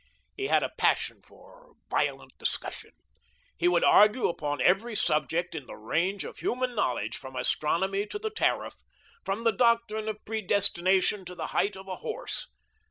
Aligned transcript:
He 0.35 0.47
had 0.47 0.63
a 0.63 0.73
passion 0.79 1.21
for 1.21 1.75
violent 1.91 2.35
discussion. 2.39 2.89
He 3.55 3.67
would 3.67 3.83
argue 3.83 4.27
upon 4.27 4.59
every 4.59 4.95
subject 4.95 5.53
in 5.53 5.67
the 5.67 5.75
range 5.75 6.25
of 6.25 6.39
human 6.39 6.73
knowledge, 6.73 7.17
from 7.17 7.35
astronomy 7.35 8.07
to 8.07 8.17
the 8.17 8.31
tariff, 8.31 8.77
from 9.23 9.43
the 9.43 9.51
doctrine 9.53 10.09
of 10.09 10.25
predestination 10.25 11.23
to 11.25 11.35
the 11.35 11.47
height 11.53 11.75
of 11.77 11.87
a 11.87 11.97
horse. 11.97 12.47